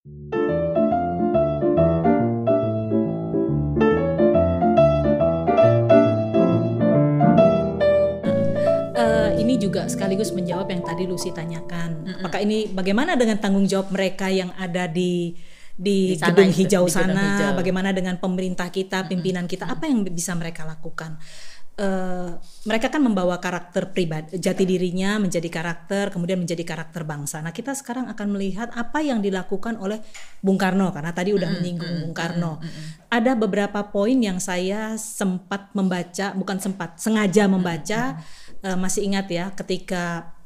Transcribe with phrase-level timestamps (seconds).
[0.00, 0.16] Uh,
[9.36, 12.00] ini juga sekaligus menjawab yang tadi Lucy tanyakan.
[12.00, 12.16] Mm-hmm.
[12.16, 15.36] Apakah ini bagaimana dengan tanggung jawab mereka yang ada di
[15.76, 17.36] di, di gedung hijau di sana?
[17.36, 17.60] hijau.
[17.60, 19.68] Bagaimana dengan pemerintah kita, pimpinan kita?
[19.68, 21.20] Apa yang bisa mereka lakukan?
[21.80, 22.36] Uh,
[22.68, 27.40] mereka kan membawa karakter pribadi, jati dirinya menjadi karakter, kemudian menjadi karakter bangsa.
[27.40, 30.04] Nah, kita sekarang akan melihat apa yang dilakukan oleh
[30.44, 32.60] Bung Karno karena tadi udah menyinggung Bung Karno.
[33.08, 38.20] Ada beberapa poin yang saya sempat membaca, bukan sempat, sengaja membaca.
[38.60, 40.36] Uh, masih ingat ya, ketika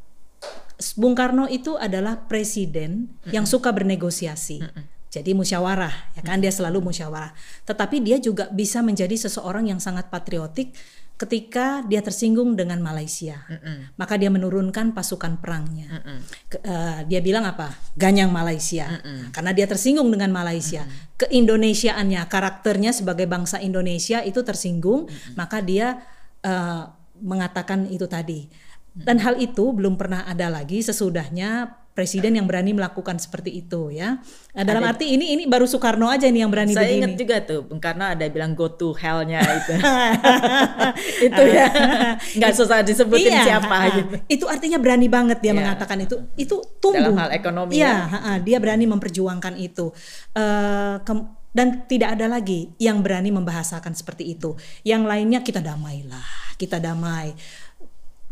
[0.94, 4.62] Bung Karno itu adalah presiden yang suka bernegosiasi.
[5.10, 7.30] Jadi musyawarah, ya kan dia selalu musyawarah.
[7.66, 10.74] Tetapi dia juga bisa menjadi seseorang yang sangat patriotik
[11.14, 13.78] ketika dia tersinggung dengan Malaysia, mm -mm.
[13.94, 15.86] maka dia menurunkan pasukan perangnya.
[15.86, 16.18] Mm -mm.
[16.50, 17.70] Ke, uh, dia bilang apa?
[17.94, 19.18] Ganyang Malaysia, mm -mm.
[19.30, 20.82] karena dia tersinggung dengan Malaysia.
[20.82, 21.12] Mm -mm.
[21.14, 25.32] Keindonesiaannya, karakternya sebagai bangsa Indonesia itu tersinggung, mm -mm.
[25.38, 26.02] maka dia
[26.42, 26.90] uh,
[27.22, 28.50] mengatakan itu tadi.
[28.94, 34.18] Dan hal itu belum pernah ada lagi sesudahnya presiden yang berani melakukan seperti itu ya.
[34.50, 36.98] Nah, dalam ada, arti ini ini baru Soekarno aja nih yang berani saya begini.
[36.98, 39.74] ingat juga tuh Bung Karno ada bilang go to hell-nya itu.
[41.30, 41.66] itu ya.
[42.18, 44.14] nggak susah disebutin iya, siapa gitu.
[44.26, 45.56] Itu artinya berani banget dia yeah.
[45.62, 46.18] mengatakan itu.
[46.34, 47.14] Itu tumbuh.
[47.14, 47.78] Dalam hal ekonomi.
[47.78, 48.34] Iya, ya.
[48.42, 49.94] dia berani memperjuangkan itu.
[50.34, 50.98] Uh,
[51.54, 54.58] dan tidak ada lagi yang berani membahasakan seperti itu.
[54.82, 57.38] Yang lainnya kita damailah, kita damai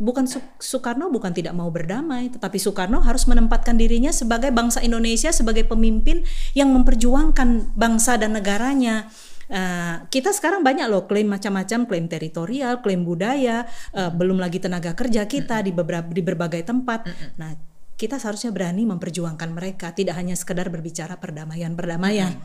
[0.03, 0.27] bukan
[0.59, 6.27] Soekarno bukan tidak mau berdamai, tetapi Soekarno harus menempatkan dirinya sebagai bangsa Indonesia sebagai pemimpin
[6.51, 9.07] yang memperjuangkan bangsa dan negaranya.
[9.47, 13.63] Uh, kita sekarang banyak loh klaim macam-macam, klaim teritorial, klaim budaya,
[13.95, 17.07] uh, belum lagi tenaga kerja kita di beberapa di berbagai tempat.
[17.39, 17.51] Nah,
[17.93, 22.35] kita seharusnya berani memperjuangkan mereka, tidak hanya sekedar berbicara perdamaian-perdamaian.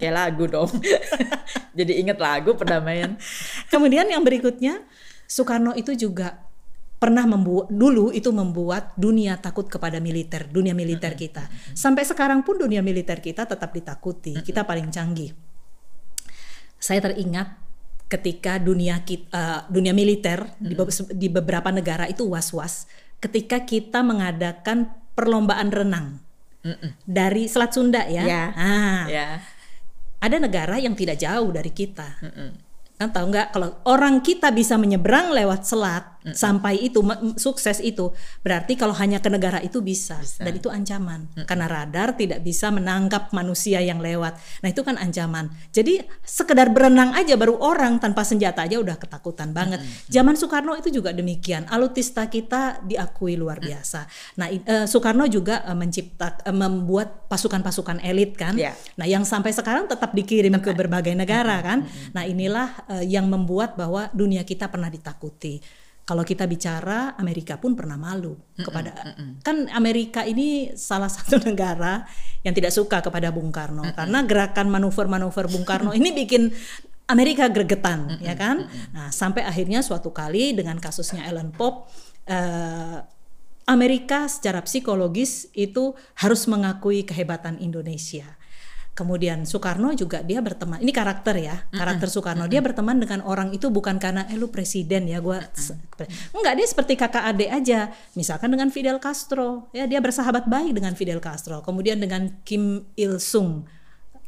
[0.00, 0.70] Kayak lagu dong.
[1.78, 3.14] Jadi ingat lagu perdamaian.
[3.68, 4.82] Kemudian yang berikutnya
[5.32, 6.44] Soekarno itu juga
[7.00, 11.48] pernah membuat dulu itu membuat dunia takut kepada militer, dunia militer kita.
[11.72, 14.36] Sampai sekarang pun dunia militer kita tetap ditakuti.
[14.44, 15.32] Kita paling canggih.
[16.76, 17.48] Saya teringat
[18.12, 20.76] ketika dunia kita, uh, eh, dunia militer di,
[21.16, 22.84] di beberapa negara itu was-was
[23.24, 26.20] ketika kita mengadakan perlombaan renang
[27.08, 28.22] dari Selat Sunda ya.
[28.22, 28.48] Yeah.
[28.54, 29.34] Nah, yeah.
[30.22, 32.20] Ada negara yang tidak jauh dari kita.
[33.02, 33.50] Kan tahu nggak?
[33.50, 36.34] Kalau orang kita bisa menyeberang lewat selat mm -mm.
[36.34, 37.02] sampai itu
[37.36, 38.14] sukses itu
[38.46, 40.42] berarti kalau hanya ke negara itu bisa, bisa.
[40.42, 41.46] dan itu ancaman mm -mm.
[41.46, 44.38] karena radar tidak bisa menangkap manusia yang lewat.
[44.62, 45.50] Nah, itu kan ancaman.
[45.74, 49.82] Jadi sekedar berenang aja baru orang tanpa senjata aja udah ketakutan banget.
[49.82, 50.10] Mm -mm.
[50.10, 51.66] Zaman Soekarno itu juga demikian.
[51.66, 54.06] Alutista kita diakui luar biasa.
[54.06, 54.38] Mm.
[54.38, 58.54] Nah, uh, Soekarno juga uh, mencipta uh, membuat pasukan-pasukan elit kan.
[58.54, 58.76] Yeah.
[58.94, 61.82] Nah, yang sampai sekarang tetap dikirim ke berbagai negara kan.
[61.82, 62.12] -hmm.
[62.12, 65.81] Nah, inilah uh, yang membuat bahwa dunia kita pernah ditakuti.
[66.12, 69.40] Kalau kita bicara Amerika pun pernah malu mm-mm, kepada mm-mm.
[69.40, 72.04] kan Amerika ini salah satu negara
[72.44, 73.96] yang tidak suka kepada Bung Karno mm-mm.
[73.96, 76.52] karena gerakan manuver-manuver Bung Karno ini bikin
[77.08, 78.68] Amerika gregetan mm-mm, ya kan.
[78.68, 78.92] Mm-mm.
[78.92, 81.88] Nah, sampai akhirnya suatu kali dengan kasusnya Ellen Pop
[82.28, 83.00] uh,
[83.64, 88.36] Amerika secara psikologis itu harus mengakui kehebatan Indonesia
[88.92, 90.76] Kemudian Soekarno juga dia berteman.
[90.76, 92.44] Ini karakter ya, karakter Soekarno.
[92.44, 95.40] Dia berteman dengan orang itu bukan karena eh lu presiden ya, gua
[96.36, 97.88] enggak dia seperti kakak adik aja.
[98.12, 101.64] Misalkan dengan Fidel Castro, ya dia bersahabat baik dengan Fidel Castro.
[101.64, 103.64] Kemudian dengan Kim Il Sung.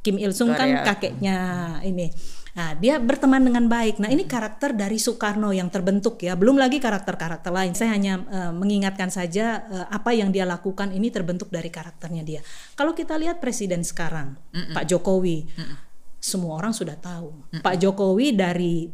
[0.00, 1.36] Kim Il Sung kan kakeknya
[1.84, 2.08] ini
[2.54, 3.98] Nah, dia berteman dengan baik.
[3.98, 6.38] Nah, ini karakter dari Soekarno yang terbentuk ya.
[6.38, 7.74] Belum lagi karakter-karakter lain.
[7.74, 12.40] Saya hanya uh, mengingatkan saja uh, apa yang dia lakukan ini terbentuk dari karakternya dia.
[12.78, 14.74] Kalau kita lihat presiden sekarang, mm -mm.
[14.78, 15.76] Pak Jokowi, mm -mm.
[16.22, 17.34] semua orang sudah tahu.
[17.34, 17.62] Mm -mm.
[17.66, 18.86] Pak Jokowi dari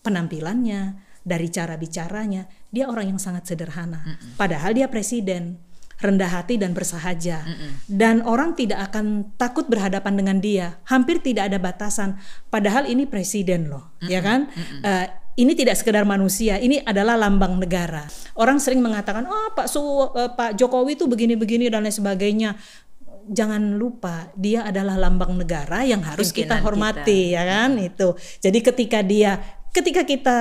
[0.00, 0.82] penampilannya,
[1.20, 4.00] dari cara bicaranya, dia orang yang sangat sederhana.
[4.00, 4.30] Mm -mm.
[4.40, 5.60] Padahal dia presiden
[6.02, 7.70] rendah hati dan bersahaja mm -mm.
[7.86, 12.18] dan orang tidak akan takut berhadapan dengan dia hampir tidak ada batasan
[12.50, 14.08] padahal ini presiden loh mm -mm.
[14.10, 14.80] ya kan mm -mm.
[14.84, 18.06] Uh, ini tidak sekedar manusia, ini adalah lambang negara.
[18.38, 22.54] Orang sering mengatakan, "Oh, Pak Su, uh, Pak Jokowi itu begini-begini dan lain sebagainya."
[23.24, 27.34] Jangan lupa, dia adalah lambang negara yang harus Pimpinan kita hormati, kita.
[27.40, 27.70] ya kan?
[27.80, 28.14] Itu.
[28.14, 29.42] Jadi ketika dia
[29.74, 30.36] ketika kita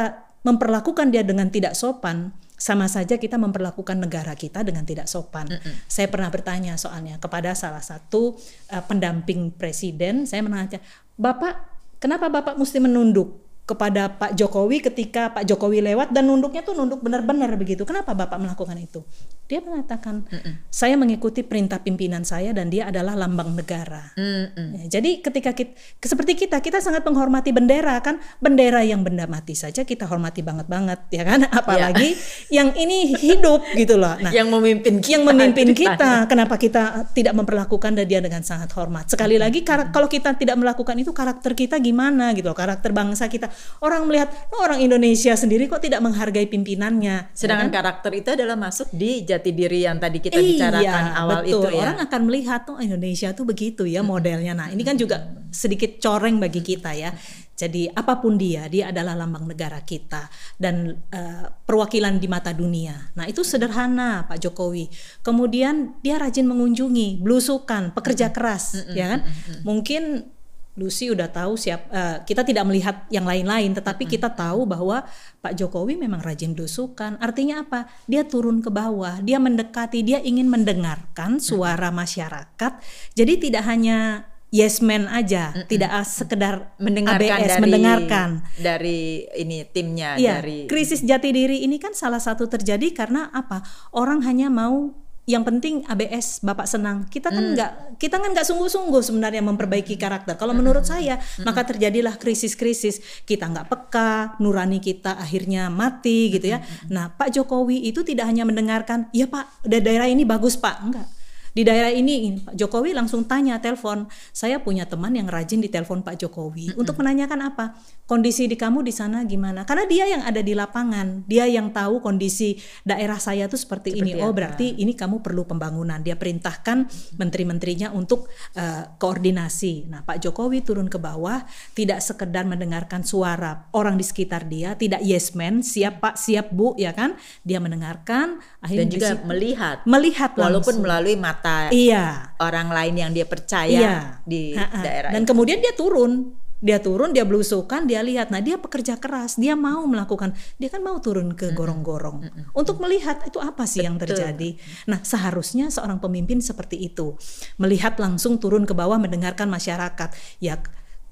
[0.46, 5.50] memperlakukan dia dengan tidak sopan, sama saja kita memperlakukan negara kita dengan tidak sopan.
[5.50, 5.74] Mm -mm.
[5.90, 8.38] Saya pernah bertanya soalnya kepada salah satu
[8.72, 10.80] uh, pendamping presiden, saya menanya,
[11.20, 11.60] "Bapak,
[12.00, 17.00] kenapa Bapak mesti menunduk?" Kepada Pak Jokowi ketika Pak Jokowi lewat dan nunduknya tuh nunduk
[17.00, 17.88] benar-benar begitu.
[17.88, 19.08] Kenapa Bapak melakukan itu?
[19.48, 20.54] Dia mengatakan, mm -mm.
[20.68, 24.12] saya mengikuti perintah pimpinan saya dan dia adalah lambang negara.
[24.20, 24.68] Mm -mm.
[24.76, 29.56] Ya, jadi ketika kita seperti kita, kita sangat menghormati bendera kan, bendera yang benda mati
[29.56, 32.20] saja kita hormati banget-banget ya kan, apalagi
[32.52, 32.68] yeah.
[32.68, 34.20] yang ini hidup gitu loh.
[34.20, 39.08] Nah, yang memimpin kita, yang memimpin kita, kenapa kita tidak memperlakukan dia dengan sangat hormat?
[39.08, 39.64] Sekali mm -hmm.
[39.64, 44.08] lagi kalau kita tidak melakukan itu karakter kita gimana gitu loh, karakter bangsa kita orang
[44.08, 47.32] melihat oh, orang Indonesia sendiri kok tidak menghargai pimpinannya.
[47.32, 47.78] Sedangkan ya kan?
[47.80, 51.50] karakter itu adalah masuk di jati diri yang tadi kita iya, bicarakan awal betul.
[51.50, 51.82] itu ya.
[51.86, 54.54] Orang akan melihat tuh oh, Indonesia tuh begitu ya modelnya.
[54.54, 55.22] Nah, ini kan juga
[55.54, 57.14] sedikit coreng bagi kita ya.
[57.54, 60.26] Jadi apa pun dia, dia adalah lambang negara kita
[60.58, 63.14] dan uh, perwakilan di mata dunia.
[63.14, 64.90] Nah itu sederhana Pak Jokowi.
[65.22, 69.20] Kemudian dia rajin mengunjungi, belusukan, pekerja keras, ya kan?
[69.62, 70.33] Mungkin
[70.74, 75.06] Lucy udah tahu siap uh, kita tidak melihat yang lain-lain tetapi kita tahu bahwa
[75.38, 77.86] Pak Jokowi memang rajin dusukan artinya apa?
[78.10, 82.82] Dia turun ke bawah dia mendekati dia ingin mendengarkan suara masyarakat.
[83.14, 85.70] Jadi tidak hanya yes man aja mm-hmm.
[85.70, 88.30] tidak sekedar mendengarkan ABS, dari mendengarkan.
[88.62, 89.00] dari
[89.34, 93.66] ini timnya ya, dari krisis jati diri ini kan salah satu terjadi karena apa?
[93.90, 97.08] Orang hanya mau yang penting ABS Bapak senang.
[97.08, 97.54] Kita kan hmm.
[97.56, 97.94] nggak hmm.
[97.96, 100.36] kita kan nggak sungguh-sungguh sebenarnya memperbaiki karakter.
[100.36, 101.48] Kalau menurut saya hmm.
[101.48, 103.24] maka terjadilah krisis-krisis.
[103.24, 106.60] Kita nggak peka, nurani kita akhirnya mati gitu ya.
[106.60, 106.92] Hmm.
[106.92, 111.08] Nah Pak Jokowi itu tidak hanya mendengarkan, ya Pak daerah ini bagus Pak, enggak
[111.54, 114.10] di daerah ini Pak Jokowi langsung tanya telepon.
[114.34, 116.82] Saya punya teman yang rajin di telepon Pak Jokowi mm -hmm.
[116.82, 117.78] untuk menanyakan apa?
[118.10, 119.62] Kondisi di kamu di sana gimana?
[119.64, 121.30] Karena dia yang ada di lapangan.
[121.30, 125.46] Dia yang tahu kondisi daerah saya tuh seperti, seperti ini oh berarti ini kamu perlu
[125.46, 126.02] pembangunan.
[126.02, 126.90] Dia perintahkan
[127.22, 128.28] menteri-menterinya untuk
[128.58, 129.94] uh, koordinasi.
[129.94, 131.46] Nah Pak Jokowi turun ke bawah
[131.78, 136.74] tidak sekedar mendengarkan suara orang di sekitar dia tidak yes man siap Pak siap Bu
[136.82, 137.14] ya kan?
[137.46, 139.86] Dia mendengarkan dan juga melihat.
[139.86, 140.86] Melihat walaupun langsung.
[140.90, 142.32] melalui mata mata iya.
[142.40, 143.96] orang lain yang dia percaya iya.
[144.24, 144.80] di ha -ha.
[144.80, 145.30] daerah dan itu.
[145.36, 149.84] kemudian dia turun dia turun dia belusukan dia lihat nah dia pekerja keras dia mau
[149.84, 152.44] melakukan dia kan mau turun ke gorong-gorong mm -mm.
[152.56, 153.88] untuk melihat itu apa sih Betul.
[153.92, 154.50] yang terjadi
[154.88, 157.20] nah seharusnya seorang pemimpin seperti itu
[157.60, 160.64] melihat langsung turun ke bawah mendengarkan masyarakat ya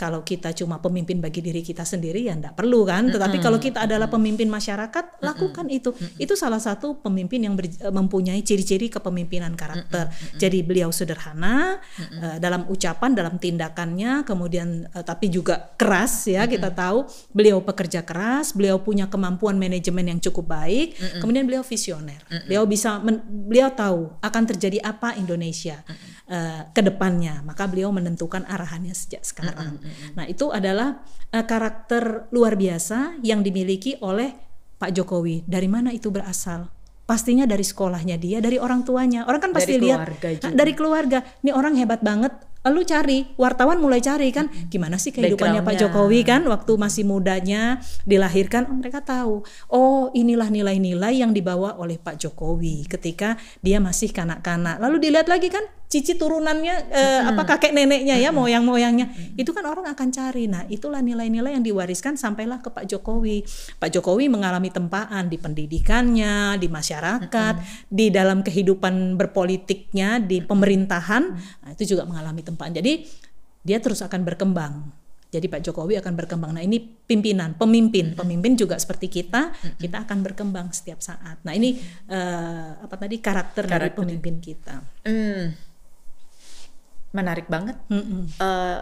[0.01, 3.13] kalau kita cuma pemimpin bagi diri kita sendiri ya enggak perlu kan.
[3.13, 5.93] Tetapi kalau kita adalah pemimpin masyarakat lakukan itu.
[6.17, 10.09] Itu salah satu pemimpin yang ber, eh, mempunyai ciri-ciri kepemimpinan karakter.
[10.41, 16.73] Jadi beliau sederhana uh, dalam ucapan dalam tindakannya kemudian uh, tapi juga keras ya kita
[16.73, 17.05] tahu.
[17.29, 22.17] Beliau pekerja keras beliau punya kemampuan manajemen yang cukup baik kemudian beliau visioner.
[22.49, 25.85] Beliau bisa men, beliau tahu akan terjadi apa Indonesia.
[26.31, 30.09] Uh, ke depannya maka beliau menentukan arahannya sejak sekarang mm -hmm.
[30.15, 31.03] Nah, itu adalah
[31.35, 34.31] uh, karakter luar biasa yang dimiliki oleh
[34.81, 35.45] Pak Jokowi.
[35.45, 36.65] Dari mana itu berasal?
[37.05, 39.27] Pastinya dari sekolahnya dia, dari orang tuanya.
[39.29, 40.49] Orang kan pasti dari lihat juga.
[40.49, 41.21] dari keluarga.
[41.45, 42.33] Ini orang hebat banget.
[42.61, 47.81] Lalu cari, wartawan mulai cari kan, gimana sih kehidupannya Pak Jokowi kan waktu masih mudanya
[48.05, 49.41] dilahirkan, oh, mereka tahu.
[49.65, 54.77] Oh, inilah nilai-nilai yang dibawa oleh Pak Jokowi ketika dia masih kanak-kanak.
[54.77, 57.29] Lalu dilihat lagi kan cici turunannya eh, hmm.
[57.35, 59.35] apa kakek neneknya ya moyang-moyangnya hmm.
[59.35, 63.43] itu kan orang akan cari nah itulah nilai-nilai yang diwariskan sampailah ke Pak Jokowi
[63.75, 67.91] Pak Jokowi mengalami tempaan di pendidikannya di masyarakat hmm.
[67.91, 73.05] di dalam kehidupan berpolitiknya di pemerintahan nah, itu juga mengalami tempaan jadi
[73.61, 74.89] dia terus akan berkembang
[75.31, 76.51] jadi Pak Jokowi akan berkembang.
[76.51, 81.39] Nah ini pimpinan, pemimpin, pemimpin juga seperti kita, kita akan berkembang setiap saat.
[81.47, 81.79] Nah ini
[82.11, 83.79] uh, apa tadi karakter, karakter.
[83.79, 84.83] dari pemimpin kita.
[85.07, 85.71] Hmm
[87.11, 87.77] menarik banget.
[87.91, 88.23] Mm -hmm.
[88.39, 88.79] uh,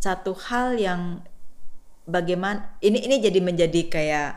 [0.00, 1.24] satu hal yang
[2.04, 4.30] bagaimana ini ini jadi menjadi kayak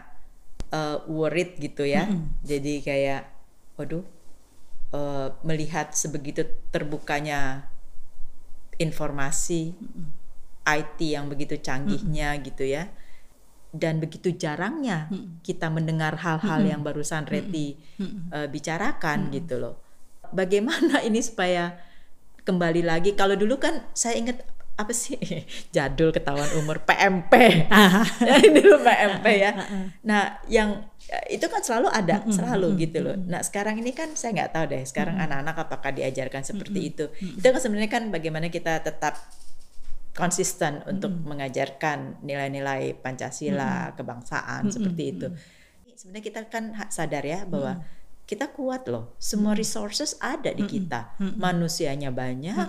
[0.72, 2.08] uh, worried gitu ya.
[2.08, 2.26] Mm.
[2.44, 3.22] Jadi kayak,
[3.76, 4.04] waduh,
[4.96, 7.68] uh, melihat sebegitu terbukanya
[8.80, 9.76] informasi.
[10.66, 12.46] IT yang begitu canggihnya mm -hmm.
[12.50, 12.90] gitu ya.
[13.70, 15.28] Dan begitu jarangnya mm -hmm.
[15.46, 16.72] kita mendengar hal-hal mm -hmm.
[16.74, 18.22] yang barusan Reti mm -hmm.
[18.34, 19.36] uh, bicarakan mm -hmm.
[19.38, 19.76] gitu loh.
[20.34, 21.78] Bagaimana ini supaya
[22.46, 24.42] kembali lagi kalau dulu kan saya ingat
[24.76, 25.16] apa sih?
[25.76, 26.84] Jadul ketahuan umur.
[26.84, 27.34] PMP
[28.56, 29.52] dulu PMP ya.
[30.04, 30.84] Nah yang
[31.30, 33.14] itu kan selalu ada selalu gitu loh.
[33.14, 37.06] nah sekarang ini kan saya nggak tahu deh sekarang anak-anak apakah diajarkan seperti itu?
[37.22, 39.14] itu kan sebenarnya kan bagaimana kita tetap
[40.18, 45.28] konsisten untuk mengajarkan nilai-nilai Pancasila kebangsaan seperti itu.
[45.96, 47.86] sebenarnya kita kan sadar ya bahwa
[48.26, 49.14] kita kuat loh.
[49.22, 51.14] Semua resources ada di kita.
[51.22, 52.68] Manusianya banyak,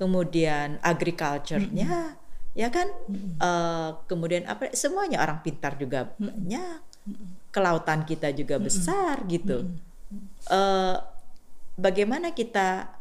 [0.00, 2.16] kemudian agriculture-nya
[2.56, 2.88] ya kan?
[3.36, 4.72] Uh, kemudian apa?
[4.72, 6.80] Semuanya orang pintar juga banyak.
[7.52, 9.68] Kelautan kita juga besar gitu.
[10.48, 10.96] Uh,
[11.76, 12.96] bagaimana kita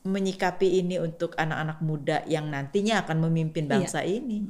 [0.00, 3.70] menyikapi ini untuk anak-anak muda yang nantinya akan memimpin iya.
[3.76, 4.24] bangsa iya.
[4.24, 4.48] ini?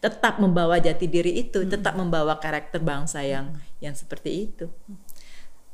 [0.00, 4.68] Tetap membawa jati diri itu, tetap membawa karakter bangsa yang yang seperti itu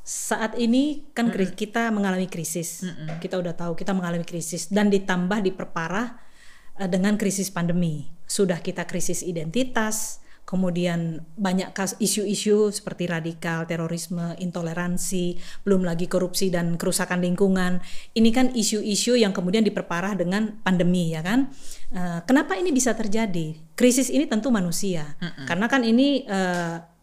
[0.07, 1.59] saat ini kan mm -mm.
[1.59, 2.87] kita mengalami krisis.
[2.87, 3.07] Mm -mm.
[3.19, 6.15] Kita udah tahu kita mengalami krisis dan ditambah diperparah
[6.79, 8.07] uh, dengan krisis pandemi.
[8.23, 16.79] Sudah kita krisis identitas, kemudian banyak isu-isu seperti radikal, terorisme, intoleransi, belum lagi korupsi dan
[16.79, 17.83] kerusakan lingkungan.
[18.15, 21.51] Ini kan isu-isu yang kemudian diperparah dengan pandemi ya kan.
[21.91, 23.59] Uh, kenapa ini bisa terjadi?
[23.75, 25.19] Krisis ini tentu manusia.
[25.19, 25.47] Mm -mm.
[25.51, 26.95] Karena kan ini uh,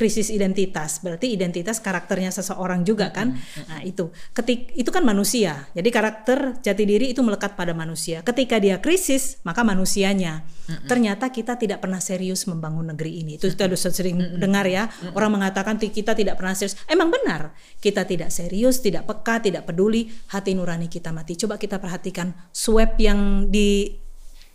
[0.00, 1.04] krisis identitas.
[1.04, 3.36] Berarti identitas karakternya seseorang juga kan.
[3.68, 4.08] Nah, itu.
[4.32, 5.68] Ketik itu kan manusia.
[5.76, 8.24] Jadi karakter jati diri itu melekat pada manusia.
[8.24, 10.40] Ketika dia krisis, maka manusianya.
[10.88, 13.36] Ternyata kita tidak pernah serius membangun negeri ini.
[13.36, 14.88] Itu kita sudah sering dengar ya.
[15.12, 16.80] Orang mengatakan kita tidak pernah serius.
[16.88, 17.52] Emang benar.
[17.76, 21.36] Kita tidak serius, tidak peka, tidak peduli, hati nurani kita mati.
[21.36, 24.00] Coba kita perhatikan swab yang di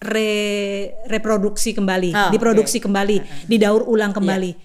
[0.01, 0.31] re
[1.07, 2.85] reproduksi kembali, oh, diproduksi okay.
[2.89, 4.51] kembali, didaur ulang kembali.
[4.51, 4.64] Yeah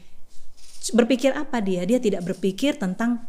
[0.88, 1.84] berpikir apa dia?
[1.84, 3.28] Dia tidak berpikir tentang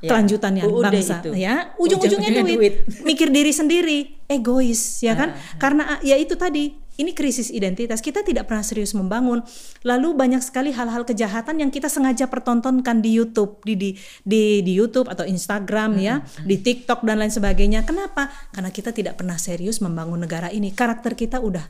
[0.00, 1.30] ya, kelanjutannya bangsa itu.
[1.34, 2.46] ya ujung-ujungnya duit.
[2.46, 2.74] duit
[3.08, 5.58] mikir diri sendiri egois ya kan uh, uh.
[5.58, 9.42] karena ya itu tadi ini krisis identitas kita tidak pernah serius membangun
[9.86, 13.90] lalu banyak sekali hal-hal kejahatan yang kita sengaja pertontonkan di YouTube di di
[14.26, 16.22] di, di YouTube atau Instagram ya uh.
[16.44, 21.14] di TikTok dan lain sebagainya kenapa karena kita tidak pernah serius membangun negara ini karakter
[21.14, 21.64] kita udah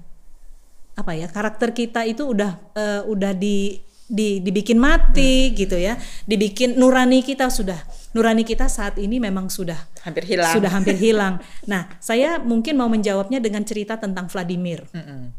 [0.99, 5.55] apa ya karakter kita itu udah uh, udah di di, dibikin mati hmm.
[5.55, 6.01] gitu ya.
[6.25, 7.77] Dibikin nurani kita sudah.
[8.17, 10.53] Nurani kita saat ini memang sudah hampir hilang.
[10.57, 11.37] sudah hampir hilang.
[11.69, 14.89] Nah saya mungkin mau menjawabnya dengan cerita tentang Vladimir.
[14.97, 15.37] Hmm.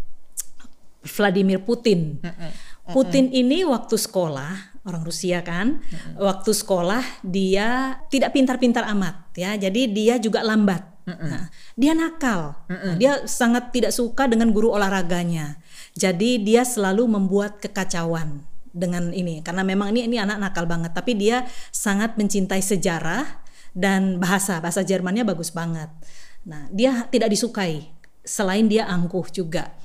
[1.01, 2.21] Vladimir Putin.
[2.21, 2.53] Hmm.
[2.93, 6.17] Putin ini waktu sekolah orang Rusia kan hmm.
[6.17, 9.57] waktu sekolah dia tidak pintar-pintar amat ya.
[9.57, 10.85] Jadi dia juga lambat.
[11.09, 12.53] Nah, dia nakal,
[13.01, 15.57] dia sangat tidak suka dengan guru olahraganya.
[15.97, 21.17] Jadi dia selalu membuat kekacauan dengan ini karena memang ini ini anak nakal banget tapi
[21.17, 23.25] dia sangat mencintai sejarah
[23.73, 25.89] dan bahasa bahasa Jermannya bagus banget.
[26.47, 27.91] Nah, dia tidak disukai
[28.25, 29.75] selain dia angkuh juga.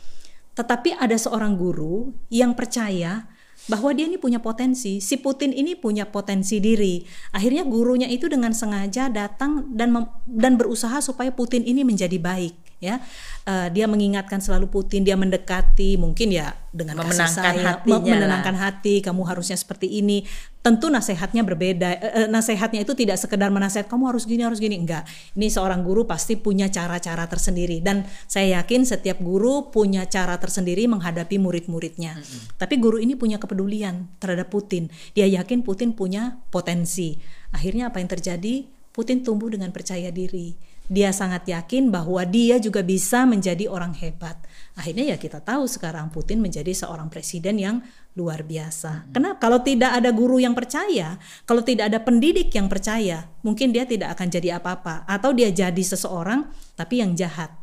[0.55, 3.27] Tetapi ada seorang guru yang percaya
[3.67, 5.03] bahwa dia ini punya potensi.
[5.03, 7.03] Si Putin ini punya potensi diri.
[7.35, 9.95] Akhirnya gurunya itu dengan sengaja datang dan
[10.29, 13.03] dan berusaha supaya Putin ini menjadi baik ya.
[13.45, 19.23] Uh, dia mengingatkan selalu Putin dia mendekati mungkin ya dengan menenangkan hatinya menenangkan hati kamu
[19.29, 20.25] harusnya seperti ini.
[20.65, 24.81] Tentu nasihatnya berbeda uh, nasihatnya itu tidak sekedar menasihat kamu harus gini harus gini.
[24.81, 25.05] Enggak.
[25.37, 27.85] Ini seorang guru pasti punya cara-cara tersendiri.
[27.85, 32.17] Dan saya yakin setiap guru punya cara tersendiri menghadapi murid-muridnya.
[32.17, 32.41] Mm -hmm.
[32.57, 34.89] tapi guru ini punya kepedulian terhadap Putin.
[35.13, 37.21] Dia yakin Putin punya potensi.
[37.53, 38.67] Akhirnya apa yang terjadi?
[38.95, 44.37] Putin tumbuh dengan percaya diri dia sangat yakin bahwa dia juga bisa menjadi orang hebat.
[44.77, 47.77] Akhirnya ya kita tahu sekarang Putin menjadi seorang presiden yang
[48.15, 49.09] luar biasa.
[49.09, 49.13] Hmm.
[49.17, 49.49] Kenapa?
[49.49, 51.17] Kalau tidak ada guru yang percaya,
[51.49, 55.83] kalau tidak ada pendidik yang percaya, mungkin dia tidak akan jadi apa-apa atau dia jadi
[55.83, 57.55] seseorang tapi yang jahat.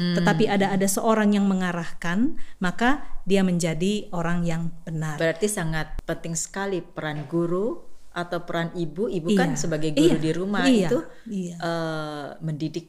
[0.00, 0.16] Hmm.
[0.16, 5.20] Tetapi ada ada seorang yang mengarahkan, maka dia menjadi orang yang benar.
[5.20, 9.40] Berarti sangat penting sekali peran guru atau peran ibu, ibu kan iya.
[9.40, 10.20] kan sebagai guru iya.
[10.20, 10.88] di rumah iya.
[10.88, 10.98] itu
[11.32, 11.54] iya.
[11.56, 12.88] Uh, mendidik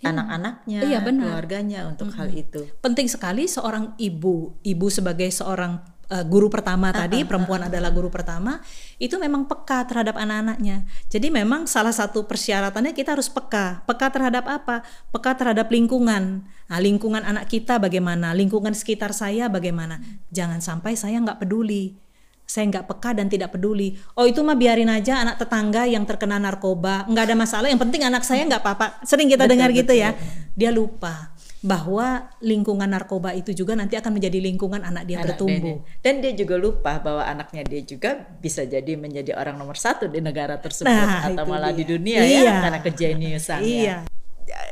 [0.00, 0.12] iya.
[0.12, 2.20] anak-anaknya, iya, keluarganya untuk mm -hmm.
[2.24, 2.60] hal itu.
[2.80, 5.80] Penting sekali seorang ibu, ibu sebagai seorang
[6.10, 8.62] uh, guru pertama uh, tadi, uh, perempuan uh, adalah guru pertama,
[8.96, 10.88] itu memang peka terhadap anak-anaknya.
[11.12, 13.84] Jadi memang salah satu persyaratannya kita harus peka.
[13.84, 14.80] Peka terhadap apa?
[15.12, 16.46] Peka terhadap lingkungan.
[16.66, 18.32] Nah, lingkungan anak kita bagaimana?
[18.32, 20.00] Lingkungan sekitar saya bagaimana?
[20.32, 22.05] Jangan sampai saya nggak peduli
[22.46, 23.98] saya nggak peka dan tidak peduli.
[24.14, 27.66] Oh itu mah biarin aja anak tetangga yang terkena narkoba, nggak ada masalah.
[27.66, 29.02] Yang penting anak saya nggak apa-apa.
[29.02, 30.14] Sering kita betul, dengar gitu ya.
[30.54, 31.34] Dia lupa
[31.66, 35.82] bahwa lingkungan narkoba itu juga nanti akan menjadi lingkungan anak dia anak bertumbuh.
[35.82, 35.98] Dia.
[35.98, 40.22] Dan dia juga lupa bahwa anaknya dia juga bisa jadi menjadi orang nomor satu di
[40.22, 41.82] negara tersebut nah, atau malah dia.
[41.82, 42.42] di dunia ya, iya.
[42.46, 43.60] ya karena kejeniusan.
[43.66, 43.96] Iya.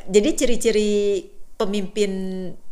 [0.07, 0.93] Jadi ciri-ciri
[1.59, 2.13] pemimpin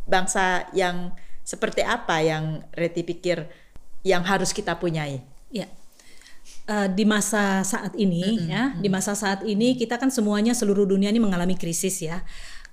[0.07, 1.11] bangsa yang
[1.43, 3.62] seperti apa yang Reti pikir
[4.03, 5.23] yang harus kita punyai.
[5.49, 5.67] Ya.
[6.63, 8.51] Uh, di masa saat ini mm -hmm.
[8.51, 12.23] ya, di masa saat ini kita kan semuanya seluruh dunia ini mengalami krisis ya.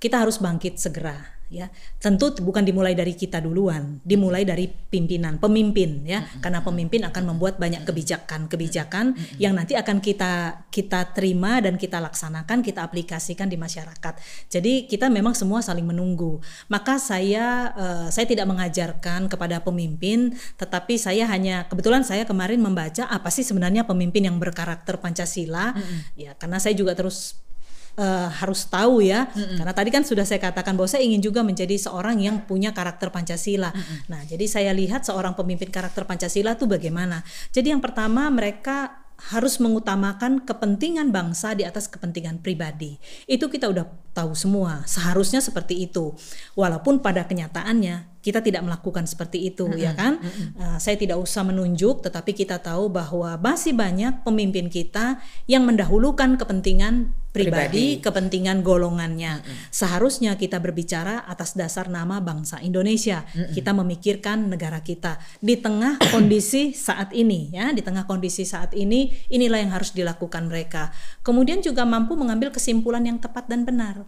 [0.00, 1.66] kita harus bangkit segera ya
[1.98, 6.38] tentu bukan dimulai dari kita duluan dimulai dari pimpinan pemimpin ya mm-hmm.
[6.38, 9.42] karena pemimpin akan membuat banyak kebijakan-kebijakan mm-hmm.
[9.42, 14.14] yang nanti akan kita kita terima dan kita laksanakan kita aplikasikan di masyarakat
[14.46, 16.38] jadi kita memang semua saling menunggu
[16.70, 23.10] maka saya uh, saya tidak mengajarkan kepada pemimpin tetapi saya hanya kebetulan saya kemarin membaca
[23.10, 25.98] apa sih sebenarnya pemimpin yang berkarakter Pancasila mm-hmm.
[26.14, 27.49] ya karena saya juga terus
[27.96, 29.56] uh, harus tahu ya mm-hmm.
[29.58, 33.08] karena tadi kan sudah saya katakan bahwa saya ingin juga menjadi seorang yang punya karakter
[33.10, 33.72] Pancasila.
[33.72, 33.98] Mm-hmm.
[34.10, 37.22] Nah, jadi saya lihat seorang pemimpin karakter Pancasila itu bagaimana.
[37.50, 42.96] Jadi yang pertama mereka harus mengutamakan kepentingan bangsa di atas kepentingan pribadi.
[43.28, 46.14] Itu kita udah tahu semua, seharusnya seperti itu.
[46.58, 49.84] Walaupun pada kenyataannya kita tidak melakukan seperti itu mm -hmm.
[49.84, 50.48] ya kan mm -hmm.
[50.60, 56.36] uh, saya tidak usah menunjuk tetapi kita tahu bahwa masih banyak pemimpin kita yang mendahulukan
[56.36, 58.04] kepentingan pribadi, pribadi.
[58.04, 59.56] kepentingan golongannya mm -hmm.
[59.72, 63.52] seharusnya kita berbicara atas dasar nama bangsa Indonesia mm -hmm.
[63.56, 69.32] kita memikirkan negara kita di tengah kondisi saat ini ya di tengah kondisi saat ini
[69.32, 70.92] inilah yang harus dilakukan mereka
[71.24, 73.99] kemudian juga mampu mengambil kesimpulan yang tepat dan benar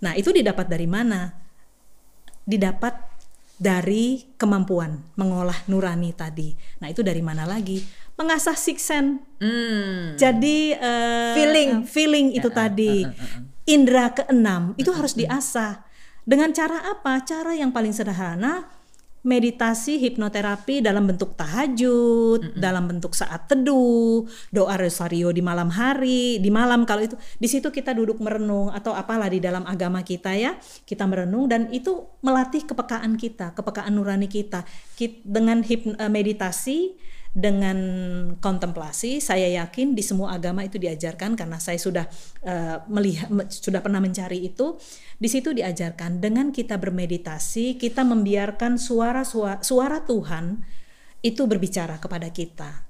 [0.00, 1.34] nah itu didapat dari mana
[2.44, 3.10] didapat
[3.60, 6.56] dari kemampuan mengolah nurani tadi.
[6.80, 7.84] Nah itu dari mana lagi?
[8.16, 9.20] Mengasah siksen.
[9.36, 10.16] Hmm.
[10.16, 13.04] Jadi uh, feeling, feeling itu uh, tadi.
[13.04, 13.44] Uh, uh.
[13.68, 15.84] Indra keenam itu uh, harus diasah.
[16.24, 17.20] Dengan cara apa?
[17.20, 18.64] Cara yang paling sederhana
[19.20, 22.60] meditasi hipnoterapi dalam bentuk tahajud, mm -hmm.
[22.60, 27.68] dalam bentuk saat teduh, doa rosario di malam hari, di malam kalau itu di situ
[27.68, 30.56] kita duduk merenung atau apalah di dalam agama kita ya,
[30.88, 34.64] kita merenung dan itu melatih kepekaan kita, kepekaan nurani kita.
[35.24, 36.96] Dengan hip, eh, meditasi
[37.30, 37.78] dengan
[38.42, 42.10] kontemplasi saya yakin di semua agama itu diajarkan karena saya sudah
[42.42, 44.74] uh, melihat sudah pernah mencari itu.
[45.20, 50.64] Di situ diajarkan dengan kita bermeditasi kita membiarkan suara suara, suara Tuhan
[51.22, 52.88] itu berbicara kepada kita.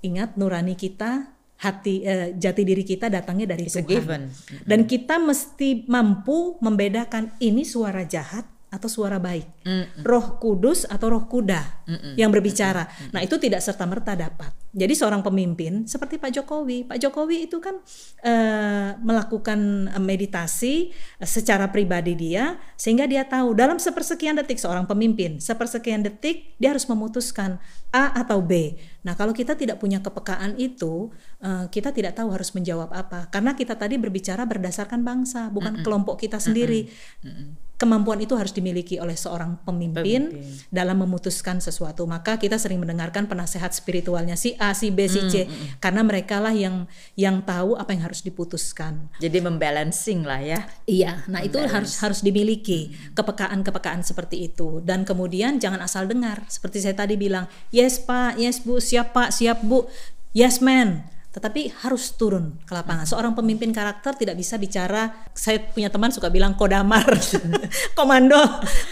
[0.00, 4.32] Ingat nurani kita hati uh, jati diri kita datangnya dari It's Tuhan.
[4.66, 9.84] dan kita mesti mampu membedakan ini suara jahat atau suara baik, mm -mm.
[10.00, 12.14] roh kudus atau roh kuda mm -mm.
[12.16, 12.88] yang berbicara.
[12.88, 13.10] Mm -mm.
[13.12, 14.48] Nah itu tidak serta merta dapat.
[14.72, 17.76] Jadi seorang pemimpin seperti Pak Jokowi, Pak Jokowi itu kan
[18.24, 20.88] uh, melakukan meditasi
[21.20, 26.72] uh, secara pribadi dia, sehingga dia tahu dalam sepersekian detik seorang pemimpin, sepersekian detik dia
[26.72, 27.60] harus memutuskan
[27.92, 28.80] A atau B.
[29.04, 31.12] Nah kalau kita tidak punya kepekaan itu,
[31.44, 35.78] uh, kita tidak tahu harus menjawab apa, karena kita tadi berbicara berdasarkan bangsa, bukan mm
[35.80, 35.84] -mm.
[35.84, 36.88] kelompok kita sendiri.
[37.20, 40.70] Mm -mm kemampuan itu harus dimiliki oleh seorang pemimpin, pemimpin.
[40.70, 42.06] dalam memutuskan sesuatu.
[42.06, 46.38] Maka kita sering mendengarkan penasehat spiritualnya si A, si B, si C, hmm, karena mereka
[46.38, 46.86] lah yang
[47.18, 49.10] yang tahu apa yang harus diputuskan.
[49.18, 50.62] Jadi membalancing lah ya.
[50.86, 52.94] Iya, nah itu harus harus dimiliki.
[53.18, 54.78] Kepekaan-kepekaan seperti itu.
[54.86, 56.46] Dan kemudian jangan asal dengar.
[56.46, 59.90] Seperti saya tadi bilang, yes Pak, yes Bu, siap Pak, siap Bu,
[60.30, 63.08] yes man tetapi harus turun ke lapangan.
[63.08, 65.08] Seorang pemimpin karakter tidak bisa bicara.
[65.32, 67.08] Saya punya teman suka bilang kodamar,
[67.98, 68.36] komando,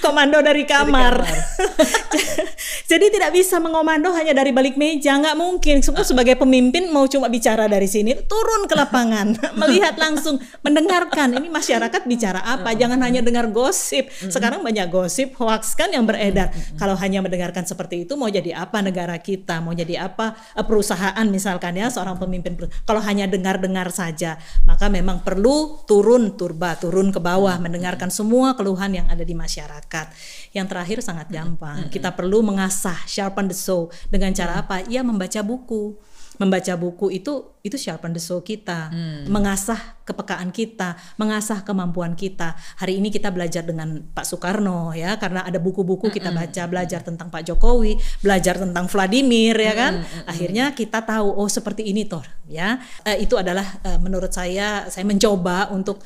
[0.01, 1.21] komando dari kamar.
[1.21, 2.49] Dari kamar.
[2.91, 5.85] Jadi tidak bisa mengomando hanya dari balik meja, nggak mungkin.
[5.85, 11.37] Semua sebagai pemimpin mau cuma bicara dari sini, turun ke lapangan, melihat langsung, mendengarkan.
[11.37, 12.73] Ini masyarakat bicara apa?
[12.73, 14.09] Jangan hanya dengar gosip.
[14.11, 16.51] Sekarang banyak gosip, hoax kan yang beredar.
[16.81, 19.61] Kalau hanya mendengarkan seperti itu, mau jadi apa negara kita?
[19.61, 22.55] Mau jadi apa eh, perusahaan misalkan ya seorang pemimpin pemimpin
[22.87, 27.67] kalau hanya dengar-dengar saja maka memang perlu turun turba turun ke bawah hmm.
[27.67, 30.07] mendengarkan semua keluhan yang ada di masyarakat
[30.55, 31.35] yang terakhir sangat hmm.
[31.35, 31.91] gampang hmm.
[31.91, 35.99] kita perlu mengasah sharpen the soul dengan cara apa ya membaca buku
[36.41, 39.29] membaca buku itu itu sharpen the soul kita, hmm.
[39.29, 42.57] mengasah kepekaan kita, mengasah kemampuan kita.
[42.81, 47.29] Hari ini kita belajar dengan Pak Soekarno ya, karena ada buku-buku kita baca, belajar tentang
[47.29, 50.01] Pak Jokowi, belajar tentang Vladimir ya kan.
[50.25, 52.81] Akhirnya kita tahu oh seperti ini toh ya.
[53.05, 56.01] Uh, itu adalah uh, menurut saya saya mencoba untuk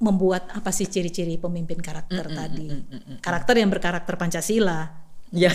[0.00, 2.68] membuat apa sih ciri-ciri pemimpin karakter tadi.
[3.20, 5.54] Karakter yang berkarakter Pancasila Ya.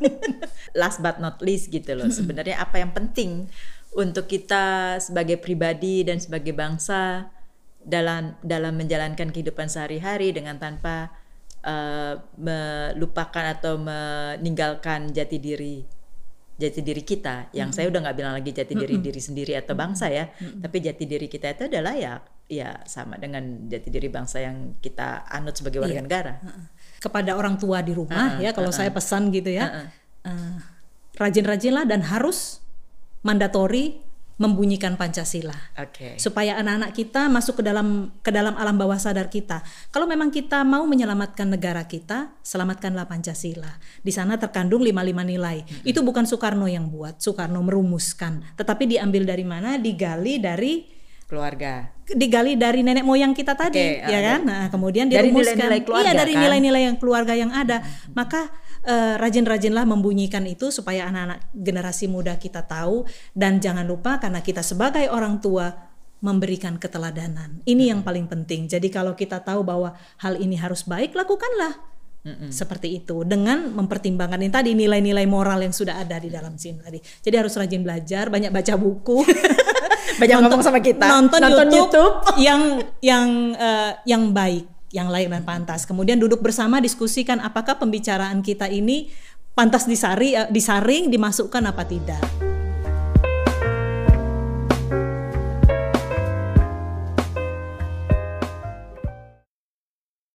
[0.80, 2.08] Last but not least gitu loh.
[2.08, 3.50] Sebenarnya apa yang penting
[3.92, 7.28] untuk kita sebagai pribadi dan sebagai bangsa
[7.82, 11.12] dalam dalam menjalankan kehidupan sehari-hari dengan tanpa
[11.66, 15.82] uh, melupakan atau meninggalkan jati diri
[16.52, 17.76] jati diri kita yang hmm.
[17.76, 19.04] saya udah nggak bilang lagi jati diri hmm.
[19.04, 20.62] diri sendiri atau bangsa ya hmm.
[20.62, 25.24] tapi jati diri kita itu adalah ya ya sama dengan jati diri bangsa yang kita
[25.30, 26.04] anut sebagai warga iya.
[26.04, 26.34] negara
[27.00, 29.88] kepada orang tua di rumah uh, ya kalau uh, saya pesan gitu ya
[30.24, 30.56] uh, uh,
[31.16, 32.60] rajin-rajinlah dan harus
[33.22, 34.02] mandatori
[34.40, 35.54] membunyikan Pancasila.
[35.78, 36.18] Oke.
[36.18, 39.62] Supaya anak-anak kita masuk ke dalam ke dalam alam bawah sadar kita.
[39.94, 43.70] Kalau memang kita mau menyelamatkan negara kita, selamatkanlah Pancasila.
[44.02, 45.62] Di sana terkandung lima-lima nilai.
[45.62, 45.86] Mm-hmm.
[45.86, 49.78] Itu bukan Soekarno yang buat, Soekarno merumuskan, tetapi diambil dari mana?
[49.78, 51.01] Digali dari
[51.32, 51.88] keluarga.
[52.04, 54.40] Digali dari nenek moyang kita tadi, okay, ya kan?
[54.44, 55.32] Nah, kemudian dirumuskan.
[55.32, 56.42] Dari nilai-nilai keluarga, iya, dari kan?
[56.44, 57.80] nilai-nilai yang keluarga yang ada.
[57.80, 58.12] Mm-hmm.
[58.12, 58.52] Maka
[58.84, 64.60] uh, rajin-rajinlah membunyikan itu supaya anak-anak generasi muda kita tahu dan jangan lupa karena kita
[64.60, 65.72] sebagai orang tua
[66.20, 67.64] memberikan keteladanan.
[67.64, 68.68] Ini yang paling penting.
[68.68, 71.80] Jadi kalau kita tahu bahwa hal ini harus baik, lakukanlah.
[72.22, 72.54] Mm-mm.
[72.54, 77.02] Seperti itu dengan mempertimbangkan ini tadi nilai-nilai moral yang sudah ada di dalam sini tadi.
[77.02, 79.26] Jadi harus rajin belajar, banyak baca buku,
[80.20, 82.14] banyak nonton, ngomong sama kita, nonton, nonton YouTube, YouTube
[82.46, 82.60] yang
[83.00, 85.88] yang uh, yang baik, yang layak dan pantas.
[85.88, 89.08] Kemudian duduk bersama diskusikan apakah pembicaraan kita ini
[89.56, 92.51] pantas disari, uh, disaring, dimasukkan apa tidak.